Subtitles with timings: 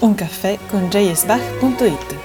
[0.00, 2.16] Un caffè con jsbach.it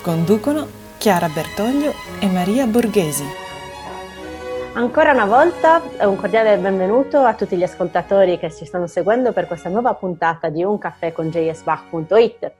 [0.00, 0.68] Conducono
[0.98, 3.24] Chiara Bertoglio e Maria Borghesi.
[4.74, 9.48] Ancora una volta un cordiale benvenuto a tutti gli ascoltatori che ci stanno seguendo per
[9.48, 12.52] questa nuova puntata di Un caffè con jsbach.it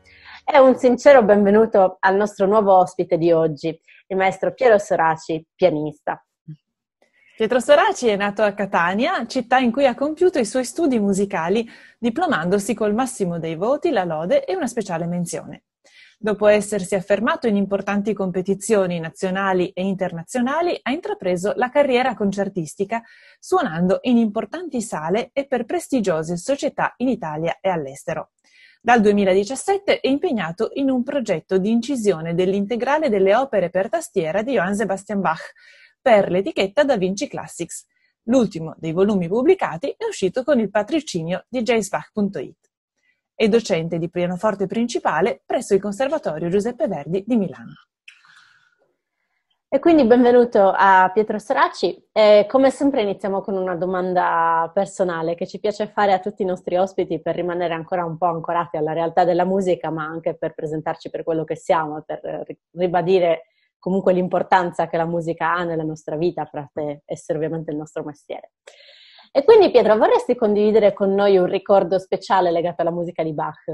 [0.49, 6.25] e un sincero benvenuto al nostro nuovo ospite di oggi, il maestro Piero Soraci, pianista.
[7.37, 11.69] Pietro Soraci è nato a Catania, città in cui ha compiuto i suoi studi musicali,
[11.99, 15.65] diplomandosi col massimo dei voti, la lode e una speciale menzione.
[16.17, 23.03] Dopo essersi affermato in importanti competizioni nazionali e internazionali, ha intrapreso la carriera concertistica,
[23.41, 28.31] suonando in importanti sale e per prestigiose società in Italia e all'estero.
[28.87, 34.53] Dal 2017 è impegnato in un progetto di incisione dell'integrale delle opere per tastiera di
[34.53, 35.55] Johann Sebastian Bach
[36.01, 37.85] per l'etichetta Da Vinci Classics.
[38.29, 42.71] L'ultimo dei volumi pubblicati è uscito con il patrocinio di jsbach.it.
[43.35, 47.75] È docente di pianoforte principale presso il Conservatorio Giuseppe Verdi di Milano.
[49.69, 52.09] E quindi benvenuto a Pietro Soraci.
[52.13, 56.45] E come sempre iniziamo con una domanda personale che ci piace fare a tutti i
[56.45, 60.55] nostri ospiti per rimanere ancora un po' ancorati alla realtà della musica, ma anche per
[60.55, 63.47] presentarci per quello che siamo, per ribadire
[63.81, 68.53] comunque l'importanza che la musica ha nella nostra vita, per essere ovviamente il nostro mestiere.
[69.33, 73.65] E quindi Pietro, vorresti condividere con noi un ricordo speciale legato alla musica di Bach?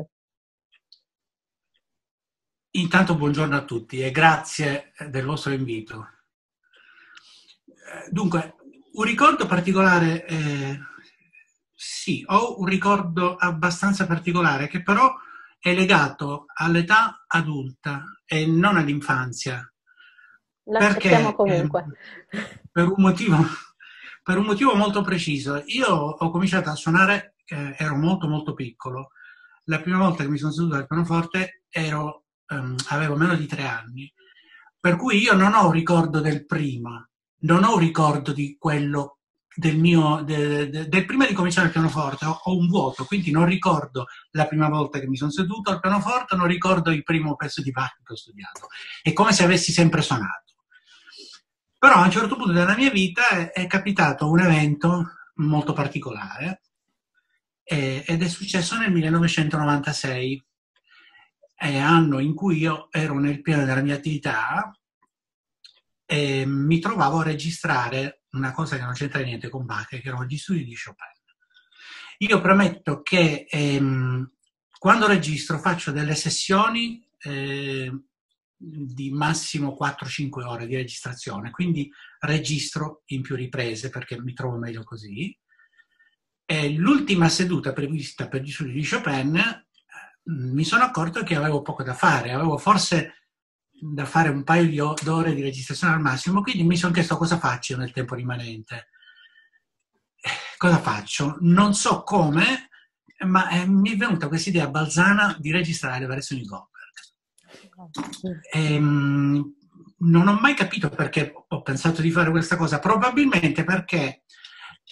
[2.74, 6.08] Intanto buongiorno a tutti e grazie del vostro invito.
[7.66, 8.54] Eh, dunque,
[8.92, 10.80] un ricordo particolare, eh,
[11.74, 15.12] sì, ho un ricordo abbastanza particolare che però
[15.58, 19.70] è legato all'età adulta e non all'infanzia.
[20.64, 21.86] L'aspettiamo perché, comunque.
[22.30, 23.36] Eh, per, un motivo,
[24.22, 25.62] per un motivo molto preciso.
[25.66, 29.10] Io ho cominciato a suonare, eh, ero molto molto piccolo.
[29.64, 33.66] La prima volta che mi sono seduto al pianoforte ero um, avevo meno di tre
[33.66, 34.12] anni,
[34.78, 37.08] per cui io non ho un ricordo del prima,
[37.40, 39.18] non ho un ricordo di quello
[39.54, 43.30] del mio, de, de, del prima di cominciare il pianoforte, ho, ho, un vuoto, quindi
[43.30, 47.36] non ricordo la prima volta che mi sono seduto al pianoforte, non ricordo il primo
[47.36, 48.68] pezzo di Bach che ho studiato.
[49.02, 50.54] È come se avessi sempre suonato.
[51.78, 56.62] Però a un certo punto della mia vita è, è capitato un evento molto particolare
[57.64, 60.44] eh, ed è successo nel 1996
[61.62, 64.76] eh, anno in cui io ero nel pieno della mia attività
[66.04, 70.24] e mi trovavo a registrare una cosa che non c'entra niente con Bach, che erano
[70.24, 71.06] gli studi di Chopin.
[72.18, 74.30] Io prometto che ehm,
[74.78, 77.92] quando registro faccio delle sessioni eh,
[78.56, 81.90] di massimo 4-5 ore di registrazione, quindi
[82.20, 85.36] registro in più riprese perché mi trovo meglio così.
[86.44, 89.40] E l'ultima seduta prevista per gli studi di Chopin
[90.24, 93.22] mi sono accorto che avevo poco da fare, avevo forse
[93.70, 97.38] da fare un paio di ore di registrazione al massimo, quindi mi sono chiesto cosa
[97.38, 98.88] faccio nel tempo rimanente.
[100.56, 101.36] Cosa faccio?
[101.40, 102.68] Non so come,
[103.24, 106.70] ma eh, mi è venuta questa idea balzana di registrare le variazioni Goldberg.
[108.52, 109.54] E, ehm,
[109.98, 114.22] non ho mai capito perché ho pensato di fare questa cosa, probabilmente perché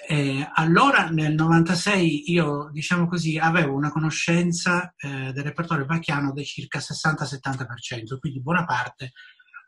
[0.09, 6.45] eh, allora nel 96 io, diciamo così, avevo una conoscenza eh, del repertorio bacchiano di
[6.45, 9.13] circa 60-70%, quindi buona parte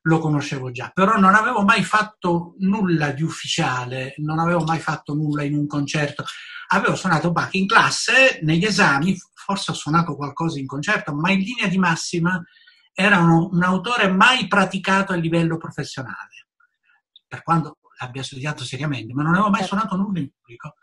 [0.03, 5.15] lo conoscevo già, però non avevo mai fatto nulla di ufficiale, non avevo mai fatto
[5.15, 6.25] nulla in un concerto.
[6.69, 11.41] Avevo suonato Bach in classe, negli esami, forse ho suonato qualcosa in concerto, ma in
[11.41, 12.43] linea di massima
[12.93, 16.49] era uno, un autore mai praticato a livello professionale.
[17.29, 19.77] Per quanto abbia studiato seriamente, ma non avevo mai certo.
[19.77, 20.75] suonato nulla in pubblico.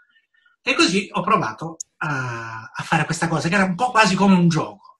[0.61, 4.35] E così ho provato a, a fare questa cosa, che era un po' quasi come
[4.35, 4.97] un gioco.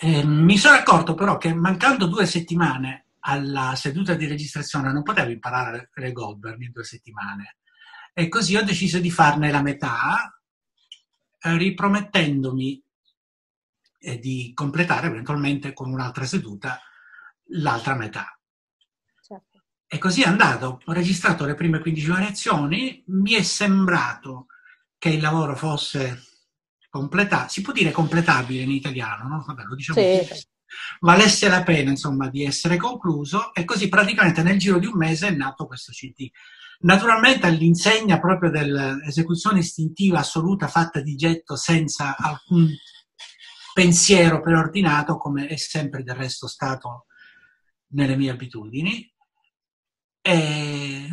[0.00, 5.30] E mi sono accorto però che mancando due settimane alla seduta di registrazione non potevo
[5.30, 7.56] imparare le Goldberg in due settimane.
[8.12, 10.38] E così ho deciso di farne la metà,
[11.40, 12.82] ripromettendomi
[14.20, 16.80] di completare eventualmente con un'altra seduta
[17.48, 18.38] l'altra metà.
[19.94, 20.80] E così è andato.
[20.86, 24.46] Ho registrato le prime 15 variazioni, mi è sembrato
[24.98, 26.20] che il lavoro fosse
[26.90, 29.44] completato, si può dire completabile in italiano, no?
[29.46, 30.26] Vabbè, lo diciamo sì.
[30.28, 30.44] così.
[30.98, 35.28] Valesse la pena, insomma, di essere concluso e così praticamente nel giro di un mese
[35.28, 36.28] è nato questo CD.
[36.80, 42.68] Naturalmente all'insegna proprio dell'esecuzione istintiva assoluta fatta di getto senza alcun
[43.72, 47.06] pensiero preordinato, come è sempre del resto stato
[47.90, 49.13] nelle mie abitudini,
[50.26, 51.06] E,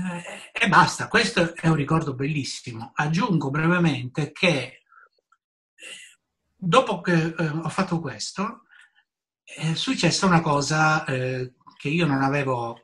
[0.53, 2.93] e, basta, questo è un ricordo bellissimo.
[2.95, 4.81] Aggiungo brevemente che eh,
[6.55, 8.61] dopo che eh, ho fatto questo,
[9.43, 12.83] è successa una cosa eh, che io non avevo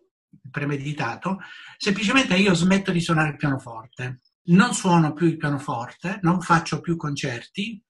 [0.51, 1.37] premeditato,
[1.77, 6.97] semplicemente io smetto di suonare il pianoforte, non suono più il pianoforte, non faccio più
[6.97, 7.81] concerti,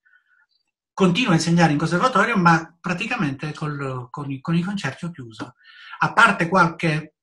[0.92, 5.54] continuo a insegnare in conservatorio, ma praticamente col, con, i, con, i, concerti ho chiuso.
[5.98, 7.14] A parte qualche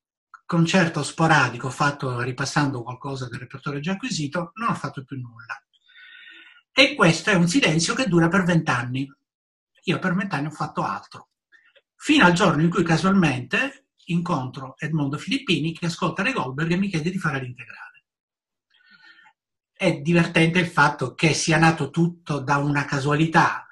[0.45, 5.59] concerto sporadico fatto ripassando qualcosa del repertorio già acquisito, non ho fatto più nulla.
[6.71, 9.09] E questo è un silenzio che dura per vent'anni.
[9.83, 11.29] Io per vent'anni ho fatto altro.
[11.95, 16.89] Fino al giorno in cui casualmente incontro Edmondo Filippini che ascolta le Goldberg e mi
[16.89, 18.03] chiede di fare l'integrale.
[19.71, 23.67] È divertente il fatto che sia nato tutto da una casualità,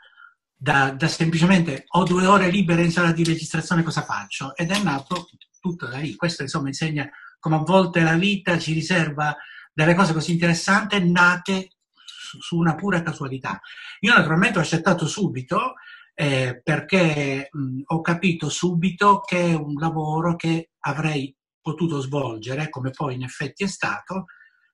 [0.55, 4.55] da, da semplicemente ho due ore libere in sala di registrazione, cosa faccio?
[4.55, 5.27] Ed è nato
[5.63, 6.17] tutto da lì.
[6.17, 9.33] Questo insomma insegna come a volte la vita ci riserva
[9.73, 11.69] delle cose così interessanti nate
[12.03, 13.61] su, una pura casualità.
[14.01, 15.75] Io naturalmente ho accettato subito
[16.13, 22.89] eh, perché mh, ho capito subito che è un lavoro che avrei potuto svolgere, come
[22.89, 24.25] poi in effetti è stato,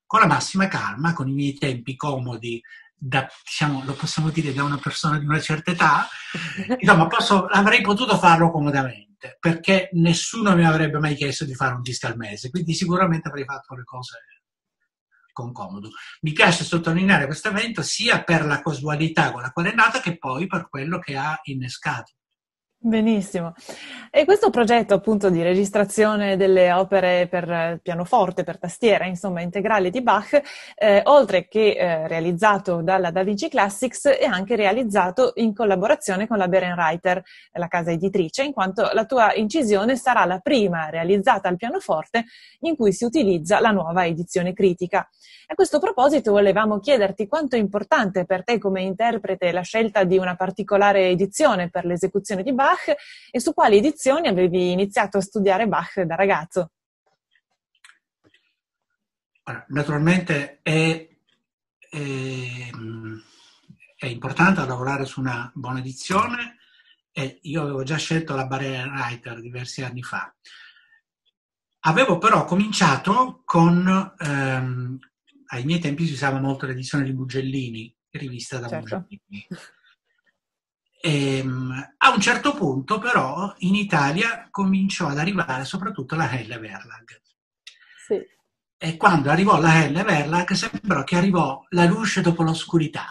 [0.07, 2.59] con la massima calma, con i miei tempi comodi,
[2.99, 6.07] da, diciamo, lo possiamo dire da una persona di una certa età,
[6.77, 11.81] insomma, posso, avrei potuto farlo comodamente, perché nessuno mi avrebbe mai chiesto di fare un
[11.81, 14.19] disco al mese, quindi sicuramente avrei fatto le cose
[15.31, 15.91] con comodo.
[16.21, 20.17] Mi piace sottolineare questo evento sia per la casualità con la quale è nata che
[20.17, 22.13] poi per quello che ha innescato.
[22.81, 23.55] Benissimo.
[24.09, 30.01] E questo progetto appunto di registrazione delle opere per pianoforte, per tastiera, insomma, integrali di
[30.01, 30.41] Bach,
[30.75, 36.37] eh, oltre che eh, realizzato dalla Da Vinci Classics, è anche realizzato in collaborazione con
[36.37, 37.21] la Berenreiter,
[37.51, 42.23] la casa editrice, in quanto la tua incisione sarà la prima realizzata al pianoforte
[42.61, 45.05] in cui si utilizza la nuova edizione critica.
[45.47, 50.17] A questo proposito volevamo chiederti quanto è importante per te come interprete la scelta di
[50.17, 52.95] una particolare edizione per l'esecuzione di Bach Bach
[53.31, 56.71] e su quali edizioni avevi iniziato a studiare Bach da ragazzo?
[59.69, 61.09] Naturalmente è,
[61.89, 62.69] è,
[63.97, 66.57] è importante lavorare su una buona edizione
[67.11, 70.31] e io avevo già scelto la Barrier Writer diversi anni fa.
[71.81, 74.99] Avevo però cominciato con, ehm,
[75.47, 78.99] ai miei tempi si usava molto l'edizione di Bugellini, rivista da certo.
[78.99, 79.47] Bugellini.
[81.01, 87.21] Ehm, a un certo punto però in Italia cominciò ad arrivare soprattutto la Helle Verlag.
[88.05, 88.21] Sì.
[88.77, 93.07] E quando arrivò la Helle Verlag sembrò che arrivò la luce dopo l'oscurità.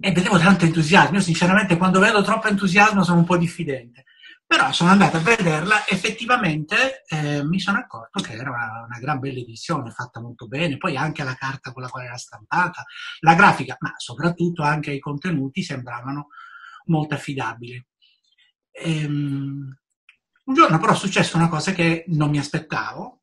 [0.00, 1.16] E vedevo tanto entusiasmo.
[1.16, 4.04] Io sinceramente quando vedo troppo entusiasmo sono un po' diffidente.
[4.52, 9.18] Però sono andato a vederla, effettivamente eh, mi sono accorto che era una, una, gran
[9.18, 12.84] bella edizione, fatta molto bene, poi anche la carta con la quale era stampata,
[13.20, 16.28] la grafica, ma soprattutto anche i contenuti sembravano
[16.88, 17.82] molto affidabili.
[18.72, 19.74] Ehm,
[20.44, 23.22] un giorno però è successa una cosa che non mi aspettavo,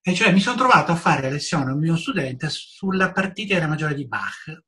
[0.00, 3.94] e cioè mi sono trovato a fare lezione a un mio studente sulla partita maggiore
[3.96, 4.66] di Bach.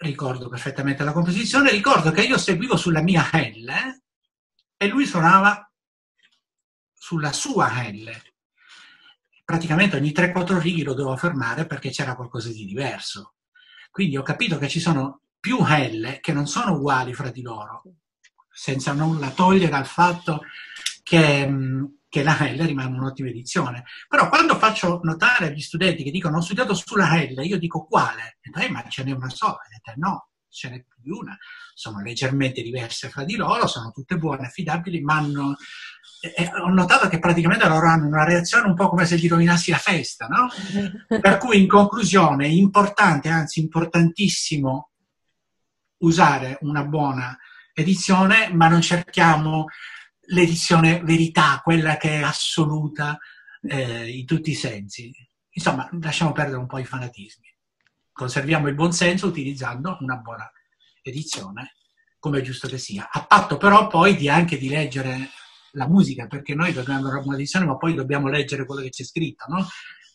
[0.00, 4.02] Ricordo perfettamente la composizione, ricordo che io seguivo sulla mia L
[4.76, 5.70] e lui suonava
[6.92, 8.10] sulla sua L.
[9.44, 13.34] Praticamente ogni 3-4 righe lo dovevo fermare perché c'era qualcosa di diverso.
[13.90, 17.82] Quindi ho capito che ci sono più L che non sono uguali fra di loro,
[18.50, 20.40] senza nulla togliere al fatto
[21.02, 23.84] che, mm, che la L rimane un'ottima edizione.
[24.08, 28.38] Però quando faccio notare agli studenti che dicono ho studiato sulla L, io dico quale?
[28.40, 29.58] E poi, ma ce n'è una sola.
[29.66, 31.36] E detto, no, ce n'è più di una,
[31.74, 35.56] sono leggermente diverse fra di loro, sono tutte buone, affidabili, ma hanno,
[36.20, 39.70] eh, ho notato che praticamente loro hanno una reazione un po' come se gli rovinassi
[39.70, 40.48] la festa, no?
[41.20, 44.90] Per cui in conclusione è importante, anzi importantissimo,
[45.98, 47.36] usare una buona
[47.72, 49.66] edizione, ma non cerchiamo
[50.26, 53.18] l'edizione verità, quella che è assoluta
[53.62, 55.12] eh, in tutti i sensi.
[55.50, 57.43] Insomma, lasciamo perdere un po' i fanatismi
[58.14, 60.50] conserviamo il buonsenso utilizzando una buona
[61.02, 61.74] edizione,
[62.18, 63.08] come è giusto che sia.
[63.10, 65.30] A patto però poi di anche di leggere
[65.72, 69.04] la musica, perché noi dobbiamo avere una edizione, ma poi dobbiamo leggere quello che c'è
[69.04, 69.46] scritto.
[69.48, 69.66] No?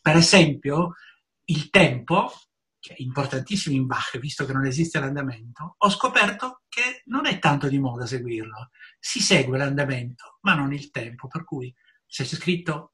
[0.01, 0.94] Per esempio,
[1.46, 2.32] il tempo,
[2.79, 7.38] che è importantissimo in Bach, visto che non esiste l'andamento, ho scoperto che non è
[7.38, 8.70] tanto di moda seguirlo.
[8.98, 11.27] Si segue l'andamento, ma non il tempo.
[11.27, 11.74] Per cui
[12.06, 12.94] se c'è scritto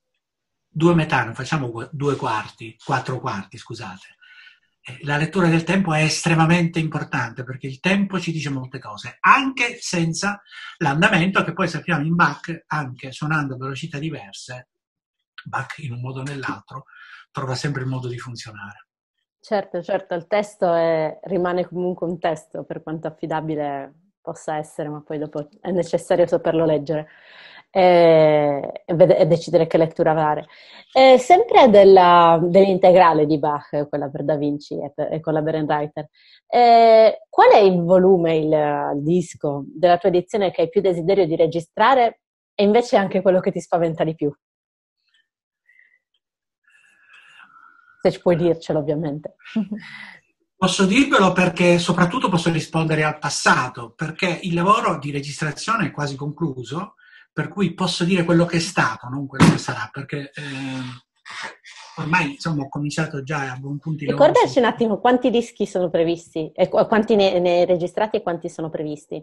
[0.67, 4.15] due metà, non facciamo due quarti, quattro quarti, scusate
[5.01, 9.77] la lettura del tempo è estremamente importante perché il tempo ci dice molte cose, anche
[9.79, 10.41] senza
[10.77, 14.69] l'andamento che poi sappiamo in Bach, anche suonando velocità diverse,
[15.43, 16.85] Bach in un modo o nell'altro
[17.31, 18.87] trova sempre il modo di funzionare.
[19.39, 25.01] Certo, certo, il testo è, rimane comunque un testo per quanto affidabile possa essere, ma
[25.01, 27.07] poi dopo è necessario saperlo leggere
[27.75, 28.83] e,
[29.27, 30.47] decidere che lettura dare.
[30.93, 35.41] E sempre della, dell'integrale di Bach, quella per Da Vinci e, per, e con la
[35.41, 36.07] Berenreiter,
[36.47, 41.25] eh, qual è il volume, il, il disco della tua edizione che hai più desiderio
[41.25, 42.21] di registrare
[42.55, 44.33] e invece anche quello che ti spaventa di più?
[48.01, 49.35] Se ci puoi dircelo, ovviamente.
[50.57, 56.15] Posso dirvelo perché soprattutto posso rispondere al passato, perché il lavoro di registrazione è quasi
[56.15, 56.95] concluso
[57.35, 60.81] per cui posso dire quello che è stato, non quello che sarà, perché eh,
[61.97, 65.89] ormai insomma ho cominciato già a buon punto di Ricordaci un attimo quanti dischi sono
[65.89, 69.21] previsti, e quanti ne, ne registrati e quanti sono previsti?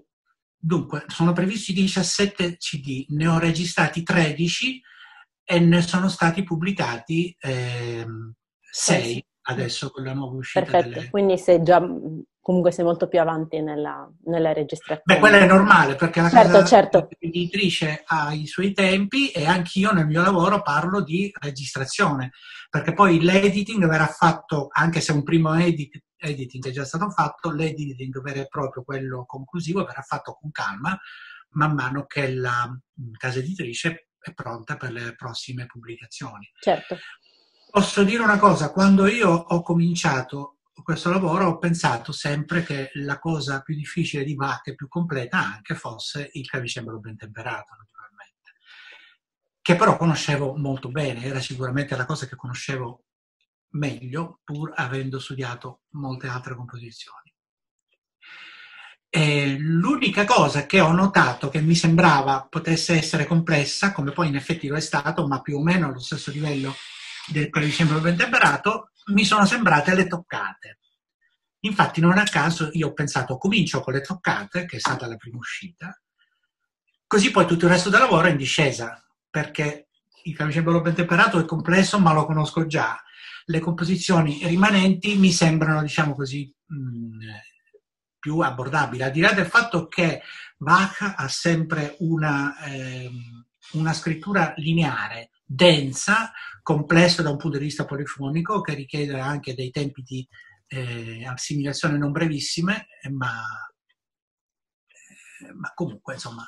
[0.54, 4.82] Dunque, sono previsti 17 CD, ne ho registrati 13
[5.42, 8.06] e ne sono stati pubblicati eh,
[8.72, 10.66] 6 adesso con la nuova uscita.
[10.66, 11.08] Perfetto, delle...
[11.10, 11.82] quindi sei già
[12.42, 15.02] comunque sei molto più avanti nella, nella registrazione.
[15.04, 17.08] Beh, quella è normale perché la certo, casa certo.
[17.20, 22.32] editrice ha i suoi tempi e anch'io nel mio lavoro parlo di registrazione,
[22.68, 27.52] perché poi l'editing verrà fatto, anche se un primo edit, editing è già stato fatto,
[27.52, 30.98] l'editing vero e proprio, quello conclusivo, verrà fatto con calma
[31.54, 32.68] man mano che la
[33.18, 36.50] casa editrice è pronta per le prossime pubblicazioni.
[36.58, 36.96] Certo.
[37.70, 43.18] Posso dire una cosa, quando io ho cominciato questo lavoro ho pensato sempre che la
[43.18, 48.52] cosa più difficile di Bach e più completa anche fosse il clavicembalo ben temperato, naturalmente,
[49.60, 53.04] che però conoscevo molto bene, era sicuramente la cosa che conoscevo
[53.72, 57.32] meglio, pur avendo studiato molte altre composizioni.
[59.14, 64.36] E l'unica cosa che ho notato che mi sembrava potesse essere complessa, come poi in
[64.36, 66.74] effetti lo è stato, ma più o meno allo stesso livello
[67.26, 70.78] del clavicembalo ben temperato, mi sono sembrate le toccate.
[71.60, 75.16] Infatti non a caso io ho pensato comincio con le toccate, che è stata la
[75.16, 76.00] prima uscita,
[77.06, 79.88] così poi tutto il resto del lavoro è in discesa, perché
[80.24, 83.00] il clavicembalo ben temperato è complesso ma lo conosco già.
[83.44, 87.20] Le composizioni rimanenti mi sembrano, diciamo così, mh, mm,
[88.18, 90.22] più abbordabili, al di là del fatto che
[90.56, 93.10] Bach ha sempre una, eh,
[93.72, 96.32] una scrittura lineare, densa,
[96.62, 100.26] complesso da un punto di vista polifonico che richiede anche dei tempi di
[100.68, 103.42] eh, assimilazione non brevissime, eh, ma,
[104.88, 106.44] eh, ma, comunque, insomma,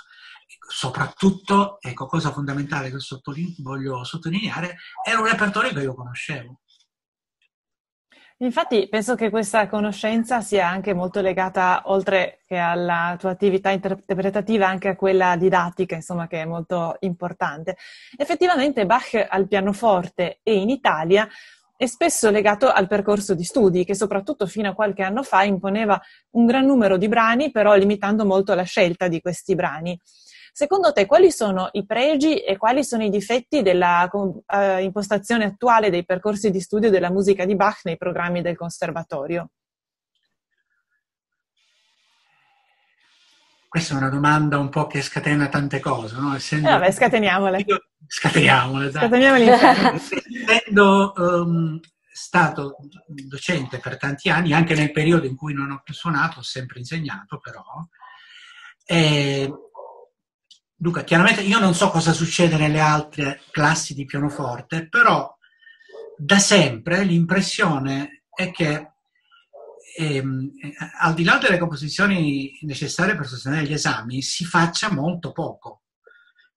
[0.69, 6.61] soprattutto, ecco, cosa fondamentale che sottoline- voglio sottolineare, era un repertorio che io conoscevo.
[8.39, 14.67] Infatti penso che questa conoscenza sia anche molto legata, oltre che alla tua attività interpretativa,
[14.67, 17.77] anche a quella didattica, insomma, che è molto importante.
[18.17, 21.29] Effettivamente Bach al pianoforte e in Italia
[21.77, 26.01] è spesso legato al percorso di studi, che soprattutto fino a qualche anno fa imponeva
[26.31, 29.99] un gran numero di brani, però limitando molto la scelta di questi brani.
[30.57, 35.91] Secondo te quali sono i pregi e quali sono i difetti della uh, impostazione attuale
[35.91, 39.49] dei percorsi di studio della musica di Bach nei programmi del conservatorio?
[43.69, 46.37] Questa è una domanda un po' che scatena tante cose, no?
[46.37, 46.69] Essendo...
[46.69, 47.65] Eh vabbè, scateniamole.
[48.07, 49.03] Scateniamole, dai.
[49.03, 49.59] Scateniamole
[50.47, 51.81] Essendo um,
[52.13, 52.77] stato
[53.09, 56.79] docente per tanti anni, anche nel periodo in cui non ho più suonato, ho sempre
[56.79, 57.65] insegnato però,
[58.87, 59.53] eh,
[60.85, 65.35] Dunque, chiaramente io non so cosa succede nelle altre classi di pianoforte, però
[66.15, 68.93] da sempre l'impressione è che
[69.97, 70.51] ehm,
[71.01, 75.85] al di là delle composizioni necessarie per sostenere gli esami, si faccia molto poco.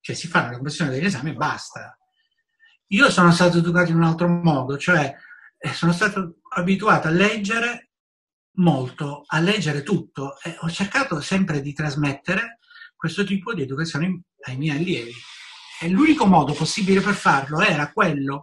[0.01, 1.97] Cioè si fanno le composizioni degli esami e basta.
[2.87, 5.15] Io sono stato educato in un altro modo, cioè
[5.57, 7.91] eh, sono stato abituato a leggere
[8.57, 12.57] molto, a leggere tutto e ho cercato sempre di trasmettere
[12.97, 15.13] questo tipo di educazione ai miei allievi.
[15.79, 18.41] E l'unico modo possibile per farlo era quello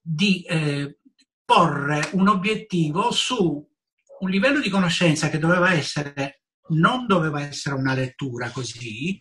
[0.00, 0.98] di eh,
[1.44, 3.66] porre un obiettivo su
[4.20, 9.18] un livello di conoscenza che doveva essere, non doveva essere una lettura così,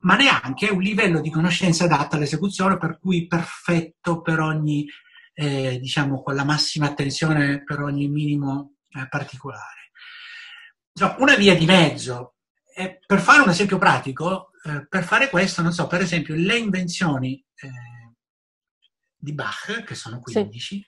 [0.00, 4.86] ma neanche un livello di conoscenza adatto all'esecuzione, per cui perfetto per ogni,
[5.34, 9.90] eh, diciamo, con la massima attenzione per ogni minimo eh, particolare.
[10.92, 12.34] Insomma, una via di mezzo
[12.78, 16.56] e per fare un esempio pratico, eh, per fare questo, non so, per esempio, le
[16.56, 18.14] invenzioni eh,
[19.16, 20.86] di Bach, che sono 15, sì.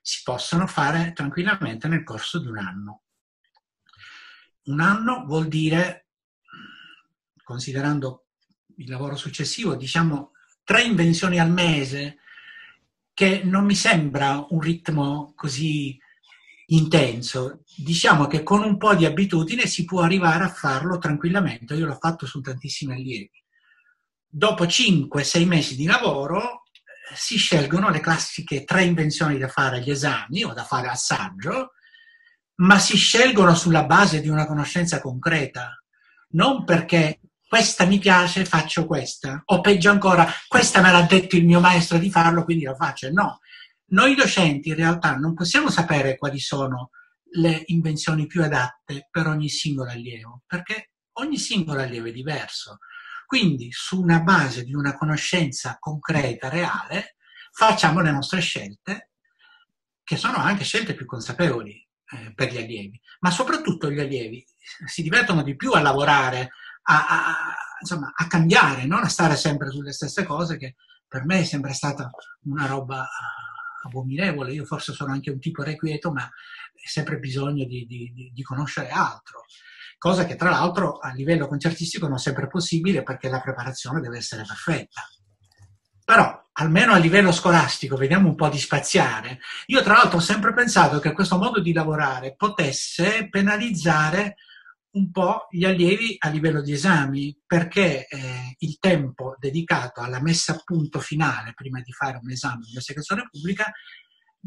[0.00, 3.02] si possono fare tranquillamente nel corso di un anno.
[4.66, 6.10] Un anno vuol dire,
[7.42, 8.26] considerando
[8.76, 12.18] il lavoro successivo, diciamo tre invenzioni al mese,
[13.12, 16.00] che non mi sembra un ritmo così
[16.74, 17.62] intenso.
[17.76, 21.74] Diciamo che con un po' di abitudine si può arrivare a farlo tranquillamente.
[21.74, 23.30] Io l'ho fatto su tantissimi allievi.
[24.28, 29.90] Dopo 5-6 mesi di lavoro eh, si scelgono le classiche tre invenzioni da fare agli
[29.90, 31.72] esami o da fare assaggio,
[32.56, 35.82] ma si scelgono sulla base di una conoscenza concreta,
[36.30, 41.44] non perché questa mi piace, faccio questa, o peggio ancora, questa me l'ha detto il
[41.44, 43.10] mio maestro di farlo, quindi lo faccio.
[43.10, 43.40] No,
[43.92, 46.90] noi docenti in realtà non possiamo sapere quali sono
[47.34, 52.78] le invenzioni più adatte per ogni singolo allievo, perché ogni singolo allievo è diverso.
[53.26, 57.16] Quindi, su una base di una conoscenza concreta, reale,
[57.52, 59.12] facciamo le nostre scelte,
[60.04, 61.72] che sono anche scelte più consapevoli
[62.12, 64.44] eh, per gli allievi, ma soprattutto gli allievi
[64.86, 66.50] si divertono di più a lavorare,
[66.82, 67.34] a, a,
[67.80, 71.72] insomma, a cambiare, non a stare sempre sulle stesse cose, che per me è sempre
[71.72, 72.10] stata
[72.44, 73.06] una roba
[73.82, 78.42] abominevole, io forse sono anche un tipo requieto, ma è sempre bisogno di, di, di
[78.42, 79.44] conoscere altro,
[79.98, 84.18] cosa che tra l'altro a livello concertistico non è sempre possibile perché la preparazione deve
[84.18, 85.02] essere perfetta.
[86.04, 90.52] Però almeno a livello scolastico, vediamo un po' di spaziare, io tra l'altro ho sempre
[90.52, 94.36] pensato che questo modo di lavorare potesse penalizzare
[94.92, 100.52] un po' gli allievi a livello di esami, perché eh, il tempo dedicato alla messa
[100.52, 103.72] a punto finale prima di fare un esame di assegnazione pubblica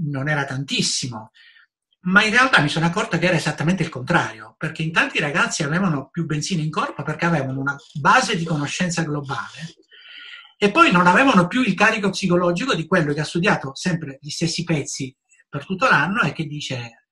[0.03, 1.31] non era tantissimo.
[2.01, 5.63] Ma in realtà mi sono accorto che era esattamente il contrario, perché in tanti ragazzi
[5.63, 9.75] avevano più benzina in corpo perché avevano una base di conoscenza globale
[10.57, 14.29] e poi non avevano più il carico psicologico di quello che ha studiato sempre gli
[14.29, 15.15] stessi pezzi
[15.49, 17.04] per tutto l'anno e che dice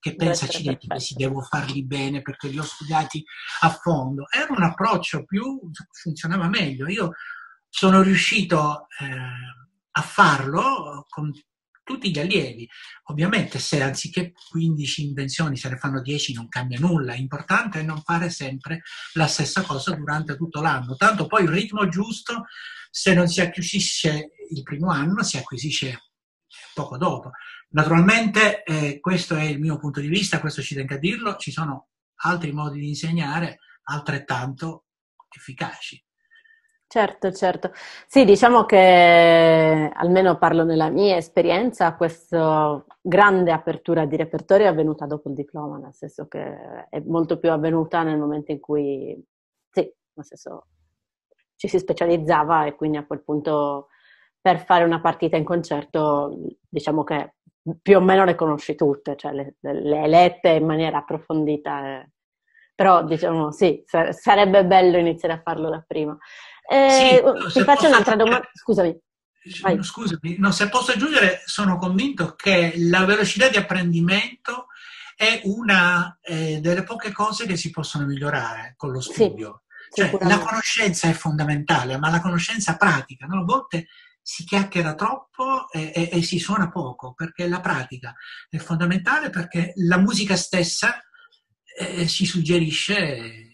[0.00, 3.22] che pensa accidenti, questi devo farli bene perché li ho studiati
[3.60, 4.26] a fondo.
[4.30, 5.60] Era un approccio più,
[5.92, 6.88] funzionava meglio.
[6.88, 7.12] Io
[7.68, 9.06] sono riuscito eh,
[9.90, 11.30] a farlo con
[11.84, 12.68] tutti gli allievi.
[13.04, 18.00] Ovviamente se anziché 15 invenzioni se ne fanno 10 non cambia nulla, l'importante è non
[18.00, 18.82] fare sempre
[19.14, 20.96] la stessa cosa durante tutto l'anno.
[20.96, 22.46] Tanto poi il ritmo giusto,
[22.90, 26.10] se non si acquisisce il primo anno, si acquisisce
[26.72, 27.32] poco dopo.
[27.72, 31.52] Naturalmente eh, questo è il mio punto di vista, questo ci tengo a dirlo, ci
[31.52, 31.88] sono
[32.22, 34.86] altri modi di insegnare altrettanto
[35.28, 36.02] efficaci.
[36.92, 37.70] Certo, certo.
[38.08, 45.06] Sì, diciamo che almeno parlo nella mia esperienza, questa grande apertura di repertorio è avvenuta
[45.06, 49.16] dopo il diploma, nel senso che è molto più avvenuta nel momento in cui,
[49.70, 50.66] sì, nel senso
[51.54, 53.86] ci si specializzava e quindi a quel punto
[54.40, 56.36] per fare una partita in concerto
[56.68, 57.34] diciamo che
[57.82, 61.86] più o meno le conosci tutte, cioè le, le lette in maniera approfondita.
[61.86, 62.10] Eh.
[62.74, 66.16] Però diciamo sì, sarebbe bello iniziare a farlo da prima.
[66.66, 68.98] Eh, sì, ti faccio un'altra domanda, scusami.
[69.62, 69.82] Vai.
[69.82, 74.66] Scusami, no, se posso aggiungere, sono convinto che la velocità di apprendimento
[75.16, 79.62] è una eh, delle poche cose che si possono migliorare con lo studio.
[79.90, 83.40] Sì, cioè, la conoscenza è fondamentale, ma la conoscenza pratica, no?
[83.40, 83.88] a volte
[84.22, 88.14] si chiacchiera troppo e, e, e, si suona poco, perché la pratica
[88.48, 91.00] è fondamentale, perché la musica stessa
[91.78, 93.50] eh, si suggerisce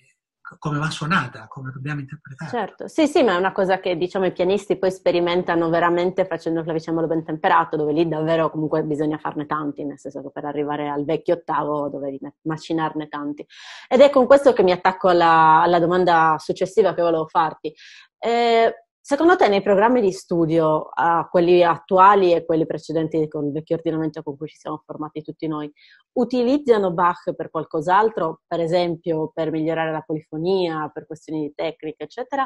[0.59, 2.50] come va suonata, come dobbiamo interpretare.
[2.50, 6.61] Certo, sì, sì, ma è una cosa che diciamo i pianisti poi sperimentano veramente facendo
[6.61, 10.44] il clavicembalo ben temperato, dove lì davvero comunque bisogna farne tanti, nel senso che per
[10.44, 13.44] arrivare al vecchio ottavo dovevi macinarne tanti.
[13.88, 17.74] Ed è con questo che mi attacco alla, alla domanda successiva che volevo farti.
[18.18, 23.53] Eh, Secondo te nei programmi di studio, uh, quelli attuali e quelli precedenti con il
[23.53, 25.73] vecchio ordinamento con cui ci siamo formati tutti noi,
[26.14, 32.45] utilizzano Bach per qualcos'altro, per esempio per migliorare la polifonia, per questioni di tecnica, eccetera,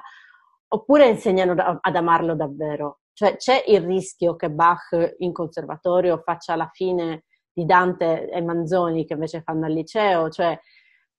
[0.68, 2.98] oppure insegnano ad amarlo davvero?
[3.14, 9.06] Cioè c'è il rischio che Bach in conservatorio faccia la fine di Dante e Manzoni
[9.06, 10.28] che invece fanno al liceo?
[10.28, 10.60] Cioè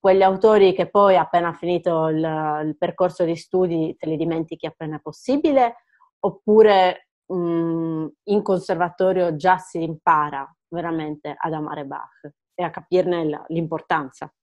[0.02, 4.98] quegli autori che poi appena finito il, il percorso di studi te li dimentichi appena
[4.98, 5.84] possibile,
[6.18, 13.44] oppure mh, mm, in conservatorio già si impara veramente ad amare Bach e a capirne
[13.46, 14.34] l'importanza.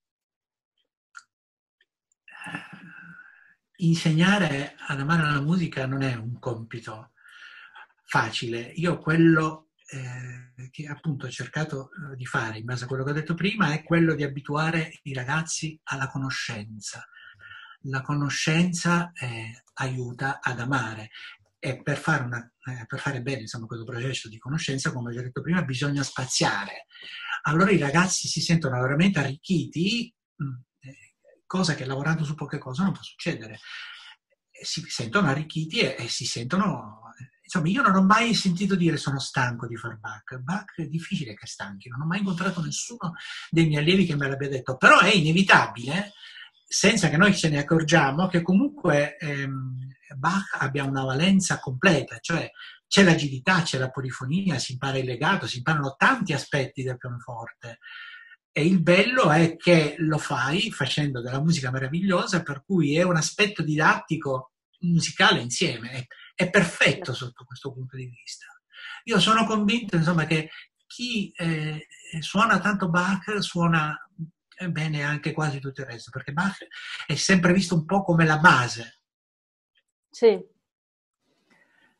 [3.79, 7.11] Insegnare ad amare la musica non è un compito
[8.05, 8.59] facile.
[8.75, 13.09] Io quello eh, che appunto ho cercato eh, di fare in base a quello che
[13.09, 17.07] ho detto prima è quello di abituare i ragazzi alla conoscenza.
[17.83, 21.09] La conoscenza eh, aiuta ad amare
[21.57, 25.21] e per fare, una, eh, per fare bene insomma, questo processo di conoscenza, come ho
[25.21, 26.85] detto prima, bisogna spaziare.
[27.43, 32.83] Allora i ragazzi si sentono veramente arricchiti, mm, eh, cosa che lavorando su poche cose
[32.83, 33.59] non può succedere.
[34.51, 36.99] Si sentono arricchiti e, e si sentono
[37.49, 40.37] insomma, io non ho mai sentito dire sono stanco di far Bach.
[40.37, 43.15] Bach è difficile che stanchi, non ho mai incontrato nessuno
[43.49, 46.13] dei miei allievi che me l'abbia detto, però è inevitabile,
[46.63, 49.77] senza che noi ce ne accorgiamo, che comunque ehm,
[50.15, 52.51] Bach abbia una valenza completa, cioè
[52.87, 57.79] c'è l'agilità, c'è la polifonia, si impara il legato, si imparano tanti aspetti del pianoforte.
[58.51, 63.15] E il bello è che lo fai facendo della musica meravigliosa, per cui è un
[63.15, 66.07] aspetto didattico musicale insieme
[66.39, 68.45] è perfetto sotto questo punto di vista.
[69.03, 70.49] Io sono convinto insomma, che
[70.87, 71.85] chi eh,
[72.21, 73.93] suona tanto Bach suona
[74.69, 76.65] bene anche quasi tutto il resto, perché Bach
[77.05, 79.01] è sempre visto un po' come la base.
[80.09, 80.41] Sì.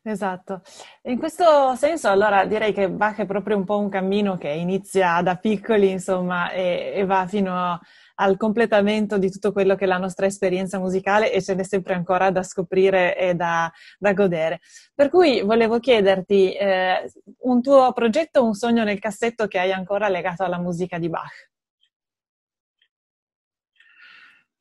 [0.02, 0.62] Esatto.
[1.02, 5.20] In questo senso, allora direi che Bach è proprio un po' un cammino che inizia
[5.20, 7.78] da piccoli, insomma, e, e va fino a
[8.20, 11.94] al completamento di tutto quello che è la nostra esperienza musicale e ce n'è sempre
[11.94, 14.60] ancora da scoprire e da, da godere.
[14.94, 20.08] Per cui volevo chiederti eh, un tuo progetto, un sogno nel cassetto che hai ancora
[20.08, 21.48] legato alla musica di Bach.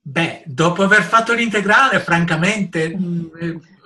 [0.01, 3.27] Beh, dopo aver fatto l'integrale, francamente, mm,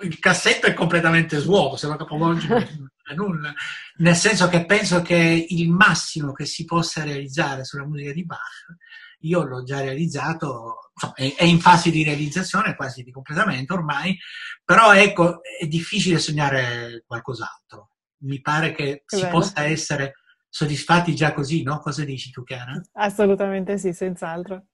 [0.03, 3.53] il cassetto è completamente vuoto, se lo capovolgi non è nulla.
[3.97, 8.65] Nel senso che penso che il massimo che si possa realizzare sulla musica di Bach
[9.23, 14.17] io l'ho già realizzato, insomma, è, è, in fase di realizzazione, quasi di completamento ormai,
[14.63, 17.89] però ecco, è difficile sognare qualcos'altro.
[18.23, 19.37] Mi pare che, che si bello.
[19.37, 20.13] possa essere
[20.49, 21.79] soddisfatti già così, no?
[21.79, 22.79] Cosa dici tu, Chiara?
[22.93, 24.65] Assolutamente sì, senz'altro.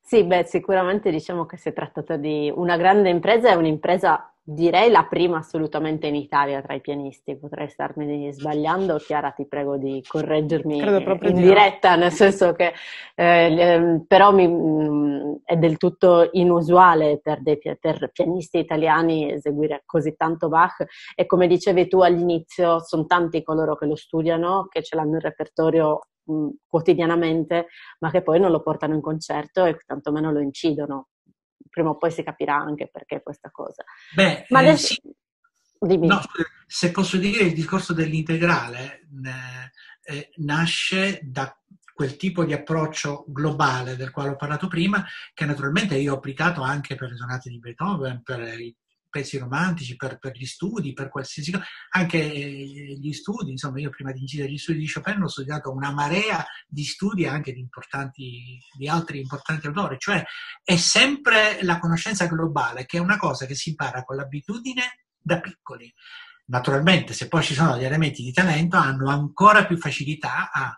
[0.00, 4.90] Sì, beh, sicuramente diciamo che si è trattato di una grande impresa e un'impresa direi
[4.90, 10.02] la prima assolutamente in Italia tra i pianisti, potrei starmi sbagliando, Chiara ti prego di
[10.06, 12.02] correggermi in di diretta, no.
[12.02, 12.72] nel senso che
[13.14, 20.16] eh, però mi, mm, è del tutto inusuale per, dei, per pianisti italiani eseguire così
[20.16, 20.84] tanto Bach
[21.14, 25.20] e come dicevi tu all'inizio sono tanti coloro che lo studiano, che ce l'hanno in
[25.20, 27.66] repertorio mh, mm, quotidianamente,
[28.00, 31.09] ma che poi non lo portano in concerto e tantomeno lo incidono
[31.70, 33.84] prima o poi si capirà anche perché questa cosa.
[34.14, 34.94] Beh, Ma adesso...
[34.94, 35.00] sì.
[35.82, 36.08] Dimmi.
[36.08, 36.20] No,
[36.66, 41.56] se posso dire, il discorso dell'integrale eh, eh, nasce da
[41.94, 45.02] quel tipo di approccio globale del quale ho parlato prima,
[45.32, 48.76] che naturalmente io ho applicato anche per le sonate di Beethoven, per i
[49.10, 53.90] pezzi romantici, per, per, gli studi, per qualsiasi cosa, anche eh, gli studi, insomma io
[53.90, 57.68] prima di incidere gli studi di Chopin ho studiato una marea di studi anche di,
[58.76, 60.24] di altri importanti autori, cioè
[60.64, 65.40] è sempre la conoscenza globale che è una cosa che si impara con l'abitudine da
[65.40, 65.92] piccoli.
[66.46, 70.76] Naturalmente se poi ci sono gli elementi di talento hanno ancora più facilità a,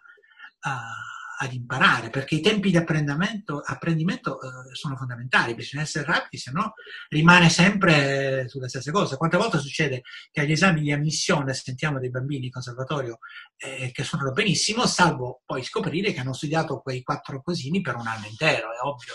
[0.61, 1.12] a
[1.43, 6.53] ad imparare, perché i tempi di apprendimento, apprendimento eh, sono fondamentali, bisogna essere rapidi, se
[6.53, 6.75] no
[7.09, 9.17] rimane sempre sulla stessa cosa.
[9.17, 13.19] Quante volte succede che agli esami di ammissione sentiamo dei bambini in conservatorio
[13.57, 18.07] eh, che suonano benissimo, salvo poi scoprire che hanno studiato quei quattro cosini per un
[18.07, 19.15] anno intero, è ovvio.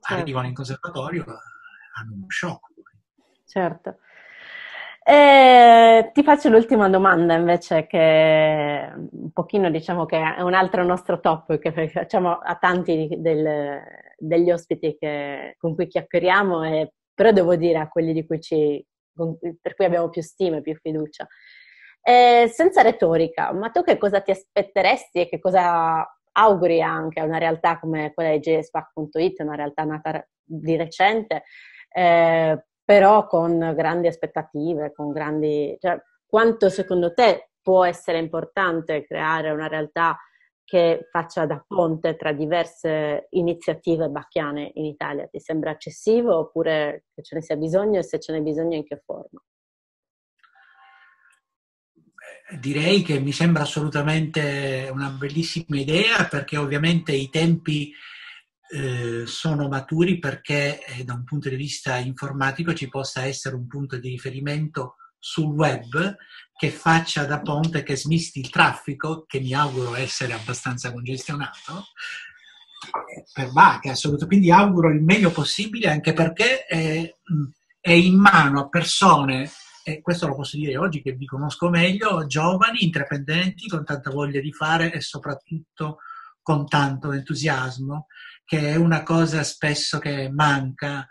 [0.00, 0.22] Certo.
[0.22, 1.36] Arrivano in conservatorio, eh,
[1.98, 2.66] hanno uno shock.
[3.44, 3.98] Certo.
[5.10, 11.18] E ti faccio l'ultima domanda invece che un pochino diciamo che è un altro nostro
[11.18, 13.80] top che facciamo a tanti del,
[14.18, 18.86] degli ospiti che, con cui chiacchieriamo, e, però devo dire a quelli ci,
[19.62, 21.26] per cui abbiamo più stima e più fiducia.
[22.02, 27.24] E senza retorica, ma tu che cosa ti aspetteresti e che cosa auguri anche a
[27.24, 31.44] una realtà come quella di jspac.it, una realtà nata di recente,
[31.94, 35.76] eh, però con grandi aspettative, con grandi...
[35.78, 40.18] Cioè, quanto secondo te può essere importante creare una realtà
[40.64, 45.26] che faccia da ponte tra diverse iniziative bacchiane in Italia?
[45.26, 48.84] Ti sembra eccessivo oppure che ce ne sia bisogno e se ce n'è bisogno in
[48.86, 49.44] che forma?
[52.58, 57.92] Direi che mi sembra assolutamente una bellissima idea perché ovviamente i tempi
[58.70, 63.66] eh, sono maturi perché eh, da un punto di vista informatico ci possa essere un
[63.66, 66.16] punto di riferimento sul web
[66.56, 71.84] che faccia da ponte, che smisti il traffico, che mi auguro essere abbastanza congestionato,
[73.14, 74.26] eh, per Vaca, assolutamente.
[74.26, 77.16] Quindi auguro il meglio possibile anche perché è,
[77.80, 79.50] è in mano a persone,
[79.84, 84.40] e questo lo posso dire oggi che vi conosco meglio, giovani, intraprendenti, con tanta voglia
[84.40, 85.98] di fare e soprattutto
[86.48, 88.06] con tanto entusiasmo
[88.42, 91.06] che è una cosa spesso che manca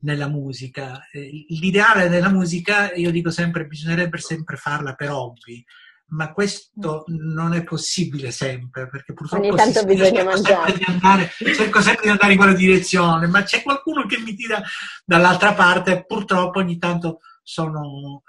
[0.00, 1.00] nella musica.
[1.10, 5.64] L'ideale della musica, io dico sempre, bisognerebbe sempre farla per hobby,
[6.08, 10.72] ma questo non è possibile sempre, perché purtroppo Ogni tanto si, bisogna mangiare.
[10.72, 14.62] Sempre andare, cerco sempre di andare in quella direzione, ma c'è qualcuno che mi tira
[15.02, 18.22] dall'altra parte e purtroppo ogni tanto sono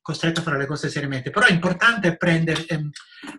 [0.00, 1.30] costretto a fare le cose seriamente.
[1.30, 2.90] Però è importante prendere, ehm,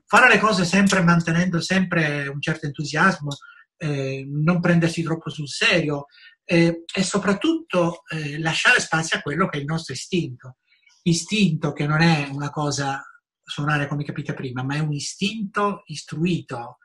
[0.05, 3.29] fare le cose sempre mantenendo sempre un certo entusiasmo,
[3.77, 6.05] eh, non prendersi troppo sul serio
[6.43, 10.57] eh, e soprattutto eh, lasciare spazio a quello che è il nostro istinto.
[11.03, 13.01] Istinto che non è una cosa
[13.43, 16.77] suonare come capite prima, ma è un istinto istruito,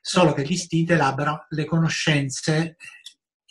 [0.00, 2.76] solo che l'istinto elabora le conoscenze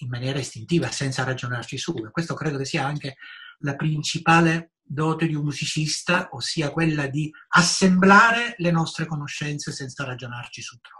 [0.01, 1.93] in maniera istintiva, senza ragionarci su.
[1.95, 3.15] E questo credo che sia anche
[3.59, 10.61] la principale dote di un musicista, ossia quella di assemblare le nostre conoscenze senza ragionarci
[10.61, 10.97] su troppo.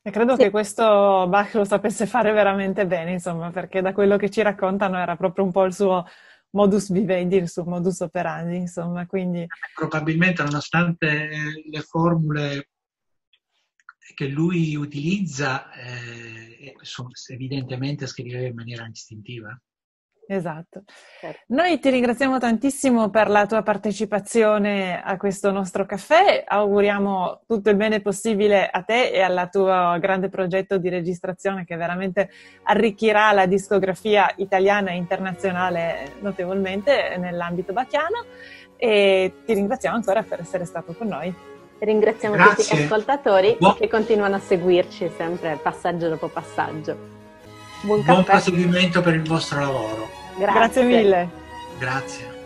[0.00, 0.42] E credo sì.
[0.42, 4.96] che questo Bach lo sapesse fare veramente bene, insomma, perché da quello che ci raccontano
[4.96, 6.06] era proprio un po' il suo
[6.50, 9.44] modus vivendi, il suo modus operandi, insomma, quindi...
[9.74, 11.28] Probabilmente, nonostante
[11.68, 12.68] le formule
[14.14, 16.74] che lui utilizza, eh,
[17.28, 19.60] evidentemente scriveva in maniera istintiva.
[20.30, 20.82] Esatto.
[21.20, 21.40] Certo.
[21.48, 26.44] Noi ti ringraziamo tantissimo per la tua partecipazione a questo nostro caffè.
[26.46, 31.76] Auguriamo tutto il bene possibile a te e al tuo grande progetto di registrazione che
[31.76, 32.28] veramente
[32.64, 38.26] arricchirà la discografia italiana e internazionale notevolmente nell'ambito bacchiano.
[38.76, 41.34] E ti ringraziamo ancora per essere stato con noi.
[41.78, 42.64] Ringraziamo Grazie.
[42.64, 43.76] tutti gli ascoltatori Buon...
[43.76, 46.96] che continuano a seguirci sempre passaggio dopo passaggio.
[47.80, 50.17] Buon, Buon proseguimento per il vostro lavoro.
[50.38, 51.28] Grazie, Grazie mille.
[51.78, 52.37] Grazie.